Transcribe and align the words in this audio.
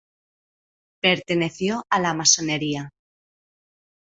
Perteneció 1.03 1.85
a 1.91 1.99
la 1.99 2.15
masonería. 2.15 2.89